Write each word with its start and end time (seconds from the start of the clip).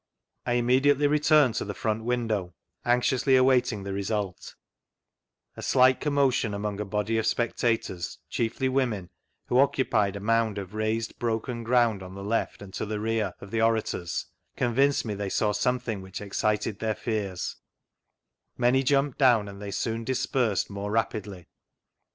I 0.47 0.53
immediately 0.53 1.05
returned 1.05 1.53
to 1.57 1.65
the 1.65 1.75
front 1.75 2.03
window, 2.03 2.55
anxiously 2.85 3.35
awaiting 3.35 3.83
the 3.83 3.93
result; 3.93 4.55
a 5.55 5.61
slight 5.61 6.01
commotion 6.01 6.53
aniong 6.53 6.79
a 6.79 6.85
body 6.85 7.19
of 7.19 7.27
spectators, 7.27 8.17
chiefly 8.27 8.67
women, 8.67 9.11
who 9.45 9.59
occupied 9.59 10.15
a 10.15 10.19
mound 10.19 10.57
of 10.57 10.73
raised, 10.73 11.19
broken 11.19 11.63
ground 11.63 12.01
on 12.01 12.15
the 12.15 12.23
left, 12.23 12.63
and 12.63 12.73
to 12.73 12.85
the 12.87 12.99
rear, 12.99 13.35
of 13.41 13.51
the 13.51 13.61
orators, 13.61 14.25
convinced 14.55 15.05
me 15.05 15.13
they 15.13 15.29
saw 15.29 15.51
something 15.51 16.01
which 16.01 16.19
excited 16.19 16.79
their 16.79 16.95
fears; 16.95 17.57
many 18.57 18.81
jumped 18.81 19.19
down, 19.19 19.47
and 19.47 19.61
they 19.61 19.69
soon 19.69 20.03
dispersed 20.03 20.67
more 20.67 20.85
vGoogIc 20.85 20.85
14 20.85 20.85
THREE 20.85 20.87
ACCOUNTS 20.87 20.87
OF 20.87 20.89
PETERLOO 20.89 20.93
rapidly. 21.35 21.47